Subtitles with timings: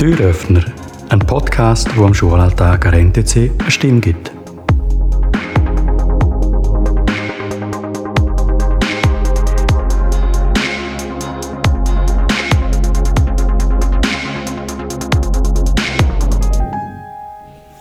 [0.00, 0.64] Türöffner,
[1.10, 4.32] ein Podcast, wo am Schulalltag an NTC eine Stimme gibt.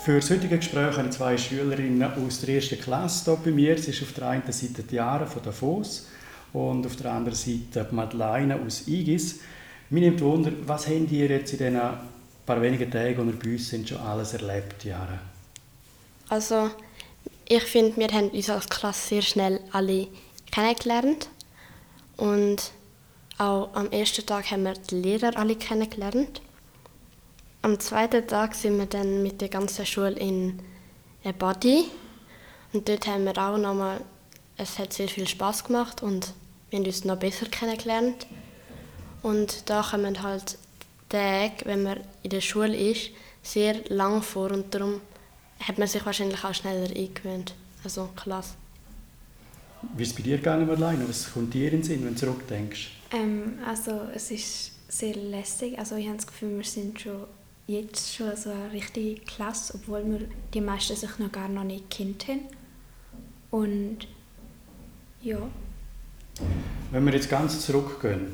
[0.00, 3.74] Für das heutige Gespräch habe ich zwei Schülerinnen aus der ersten Klasse hier bei mir.
[3.74, 6.08] Es ist auf der einen Seite Diara von Davos
[6.54, 9.40] und auf der anderen Seite Madeleine aus Igis.
[9.88, 11.80] Mir nimmt Wunder, was habt ihr jetzt in diesen
[12.44, 15.18] paar wenigen Tagen, die ihr bei uns sind, schon alles erlebt, Jahre?
[16.28, 16.70] Also,
[17.48, 20.08] ich finde, wir haben uns als Klasse sehr schnell alle
[20.50, 21.28] kennengelernt.
[22.16, 22.72] Und
[23.38, 26.40] auch am ersten Tag haben wir die Lehrer alle kennengelernt.
[27.62, 30.58] Am zweiten Tag sind wir dann mit der ganzen Schule in
[31.38, 31.84] Body.
[32.72, 34.00] Und dort haben wir auch nochmal,
[34.56, 36.32] es hat sehr viel Spaß gemacht und
[36.70, 38.26] wir haben uns noch besser kennengelernt.
[39.26, 40.56] Und da kommen halt
[41.08, 43.10] Tage, wenn man in der Schule ist,
[43.42, 45.00] sehr lang vor und darum
[45.58, 47.52] hat man sich wahrscheinlich auch schneller eingewöhnt.
[47.82, 48.54] Also klasse.
[49.96, 51.08] Wie ist es bei dir gegangen, Marlene?
[51.08, 52.90] Was kommt dir in den Sinn, wenn du zurückdenkst?
[53.10, 55.76] Ähm, also es ist sehr lästig.
[55.76, 57.24] Also ich habe das Gefühl, wir sind schon
[57.66, 61.90] jetzt schon so eine richtige Klasse, obwohl wir die meisten sich noch gar noch nicht
[61.90, 62.42] kennt haben.
[63.50, 64.06] Und
[65.20, 65.48] ja.
[66.90, 68.32] Wenn wir jetzt ganz zurückgehen,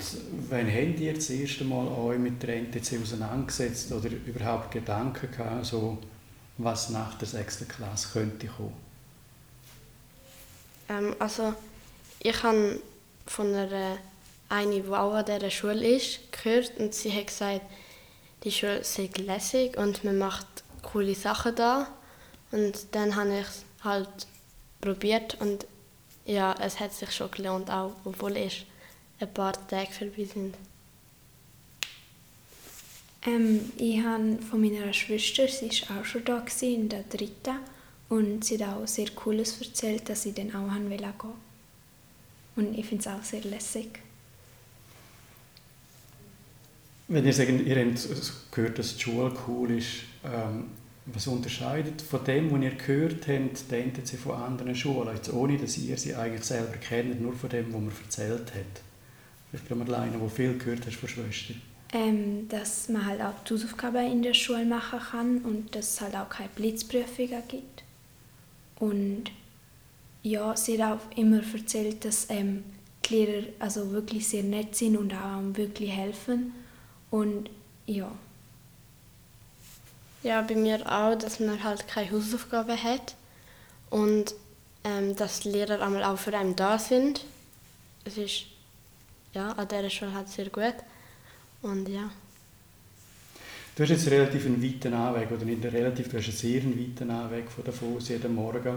[0.50, 5.66] wann habt ihr das erste Mal euch mit der NTC auseinandergesetzt oder überhaupt Gedanken gehabt,
[5.66, 5.98] so,
[6.58, 8.76] was nach der sechsten Klasse könnte kommen?
[10.88, 11.54] Ähm, also,
[12.18, 12.80] ich habe
[13.26, 13.96] von einer,
[14.48, 17.62] eine, die auch an dieser Schule ist, gehört und sie hat gesagt,
[18.44, 20.46] die Schule sei lässig und man macht
[20.82, 21.88] coole Sachen da.
[22.50, 24.26] Und dann habe ich es halt
[24.80, 25.66] probiert und
[26.32, 28.66] ja, es hat sich schon gelohnt, auch obwohl erst
[29.20, 30.54] ein paar Tage vorbei sind.
[33.24, 37.58] Ähm, ich habe von meiner Schwester, sie war auch schon da in der dritten
[38.08, 41.28] und sie hat auch sehr Cooles erzählt, dass sie dann auch gehen wollte.
[42.56, 44.00] Und ich finde es auch sehr lässig.
[47.08, 50.70] Wenn ihr sagt, ihr habt gehört, dass die Schule cool ist, ähm,
[51.06, 55.56] was unterscheidet von dem, was ihr gehört habt, die NTC von anderen Schulen, jetzt ohne
[55.56, 58.82] dass ihr sie eigentlich selber kennt, nur von dem, was man erzählt hat?
[59.50, 61.60] Vielleicht bei Marlene, wo viel gehört hast von Schwestern.
[61.92, 66.00] Ähm, dass man halt auch die Hausaufgaben in der Schule machen kann und dass es
[66.00, 67.82] halt auch keine Blitzprüfungen gibt.
[68.76, 69.24] Und
[70.22, 72.64] ja, sie hat auch immer erzählt, dass ähm,
[73.04, 76.52] die Lehrer also wirklich sehr nett sind und auch wirklich helfen.
[77.10, 77.50] Und
[77.86, 78.10] ja.
[80.22, 83.16] Ja, bei mir auch, dass man halt keine Hausaufgaben hat
[83.90, 84.34] und
[84.84, 87.24] ähm, dass die Lehrer einmal auch für einen da sind.
[88.04, 88.46] Es ist
[89.32, 90.74] ja, an dieser Schule halt sehr gut.
[91.62, 92.10] Und ja.
[93.74, 97.10] Du hast jetzt relativ einen weiten Anweg, oder nicht relativ, du hast einen sehr weiten
[97.10, 98.76] Anweg von Davos jeden Morgen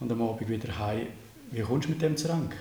[0.00, 1.06] und am Abend wieder heim.
[1.52, 2.52] Wie kommst du mit dem zusammen?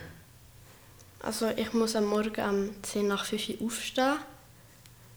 [1.21, 4.17] Also ich muss am Morgen um 10 nach 5 Uhr aufstehen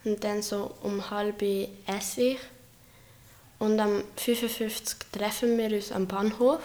[0.04, 1.42] und dann so um halb
[1.86, 2.38] esse ich.
[3.64, 6.60] Und am 55 treffen wir uns am Bahnhof.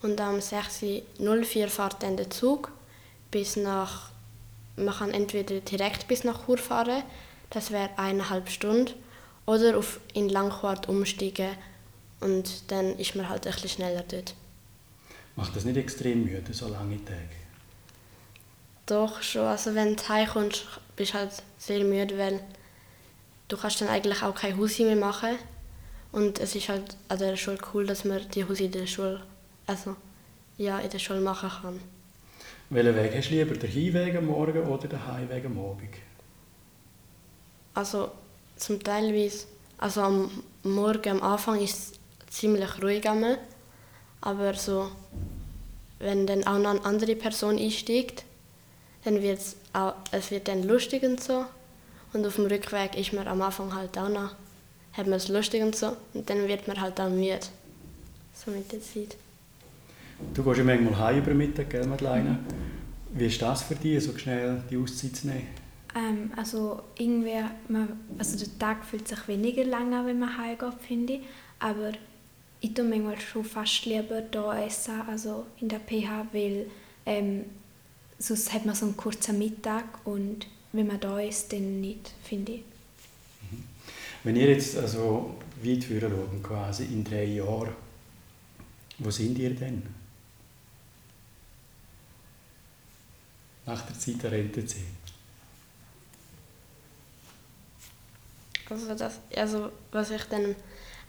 [0.00, 2.72] Und am 6.04 fährt dann der Zug
[3.30, 4.10] bis nach,
[4.76, 7.02] man kann entweder direkt bis nach Chur fahren,
[7.50, 8.94] das wäre eineinhalb Stunden,
[9.44, 11.50] oder auf in Langquart umsteigen
[12.20, 14.34] und dann ist man halt ein bisschen schneller dort.
[15.36, 17.36] Macht das nicht extrem müde, so lange Tage?
[18.86, 20.64] Doch schon, also wenn du heimkommst,
[20.96, 22.40] bist du halt sehr müde, weil
[23.48, 25.36] du kannst dann eigentlich auch kein Hausi mehr machen.
[26.12, 29.20] Und es ist halt an der Schule cool, dass man die Hausi in der Schule,
[29.66, 29.96] also
[30.58, 31.80] ja, in der Schule machen kann.
[32.70, 35.94] Welchen Weg hast du lieber, den Hinweg am Morgen oder den Heimweg am Abend?
[37.74, 38.10] Also
[38.56, 39.46] zum Teilweise,
[39.78, 40.30] also am
[40.62, 41.94] Morgen, am Anfang ist
[42.28, 43.04] es ziemlich ruhig
[44.22, 44.90] aber so,
[45.98, 48.24] wenn dann auch noch eine andere Person einsteigt,
[49.04, 51.46] dann wird es auch, es wird dann lustig und so.
[52.12, 54.34] Und auf dem Rückweg ist man am Anfang halt auch noch,
[54.92, 55.96] hat man es lustig und so.
[56.14, 57.40] Und dann wird man halt auch müde.
[58.34, 59.16] So mit der Zeit.
[60.34, 62.38] Du gehst ja manchmal heim über Mittag, gell, Madeleine?
[63.12, 65.48] Wie ist das für dich, so schnell die Auszeit zu nehmen?
[65.94, 67.88] Ähm, also irgendwie, man,
[68.18, 71.20] also der Tag fühlt sich weniger lang an, wenn man heimgeht, finde ich.
[71.58, 71.92] Aber
[72.60, 76.66] ich tue manchmal schon fast lieber hier essen, also in der PH, weil
[77.06, 77.44] ähm,
[78.18, 82.52] sonst hat man so einen kurzen Mittag und wenn man da ist, dann nicht, finde
[82.52, 82.62] ich.
[84.22, 87.74] Wenn ihr jetzt also weit führen schaut, quasi in drei Jahren,
[88.98, 89.82] wo sind ihr denn?
[93.64, 94.76] Nach der Zeit der NTC?
[98.68, 100.54] Also, das, also was ich dann,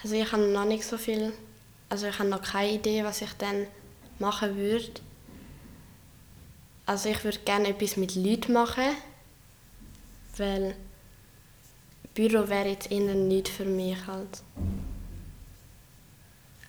[0.02, 1.32] also ich habe noch nicht so viel,
[1.90, 3.68] also ich habe noch keine Idee, was ich dann
[4.20, 5.02] machen würde.
[6.86, 8.96] Also ich würde gerne etwas mit Leuten machen,
[10.38, 10.76] weil
[12.14, 14.44] Büro wäre jetzt eher nicht für mich halt.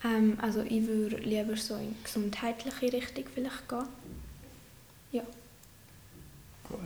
[0.05, 3.87] Ähm, also ich würde lieber so in gesundheitliche Richtung vielleicht gehen.
[5.13, 5.23] Ja.
[6.69, 6.79] Gut.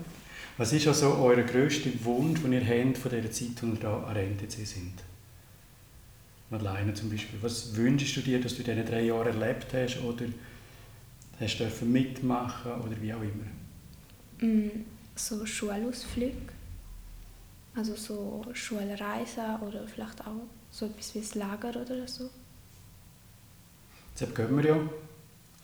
[0.58, 4.03] Was ist also euer grösster Wunsch, den ihr habt von dieser Zeit, als ihr da
[4.05, 4.94] an der NTC sind?
[6.49, 7.38] Madeleine zum Beispiel.
[7.43, 10.25] Was wünschst du dir, dass du in diesen drei Jahren erlebt hast oder
[11.41, 14.47] hast du mitmachen oder wie auch immer?
[14.49, 16.56] Mm, so Schulausflüge.
[17.76, 22.31] Also so Schulreisen oder vielleicht auch so etwas wie das Lager oder so.
[24.14, 24.81] Deshalb gehen wir ja.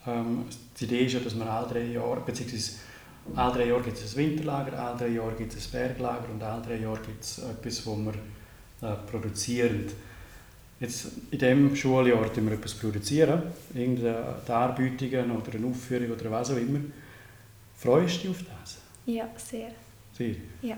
[0.05, 0.45] Ähm,
[0.79, 2.73] die Idee ist ja, dass man alle drei Jahre, beziehungsweise
[3.35, 6.43] alle drei Jahre gibt es ein Winterlager, alle drei Jahre gibt es ein Berglager und
[6.43, 8.13] alle drei Jahre gibt es etwas, wo wir
[8.81, 9.87] äh, produzieren.
[10.79, 13.43] Jetzt in diesem Schuljahr produzieren wir etwas produzieren,
[13.73, 16.79] irgendeine Darbietungen oder eine Aufführung oder was auch immer.
[17.77, 18.77] Freust du dich auf das?
[19.05, 19.71] Ja, sehr.
[20.15, 20.35] Sehr?
[20.61, 20.77] Ja.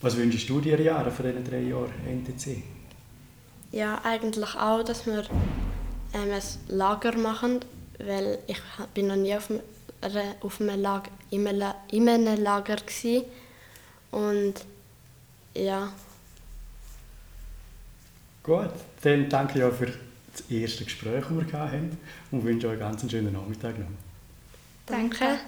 [0.00, 2.62] Was wünschst du dir Jahre von diesen drei Jahren NTC?
[3.72, 5.24] Ja, eigentlich auch, dass wir
[6.14, 7.60] ähm, ein Lager machen,
[7.98, 8.60] weil ich
[8.94, 9.60] bin noch nie auf einem,
[10.40, 13.22] auf einem Lager, in einem Lager war.
[14.10, 14.54] Und
[15.54, 15.92] ja.
[18.42, 18.70] Gut,
[19.02, 21.98] dann danke ich auch für das erste Gespräch, das wir hatten
[22.30, 23.86] und wünsche euch einen ganz schönen Nachmittag noch.
[24.86, 25.18] Danke.
[25.18, 25.40] Danke.